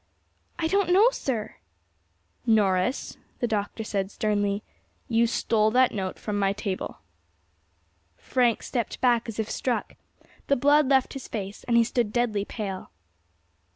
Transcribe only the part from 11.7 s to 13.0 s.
he stood deadly pale.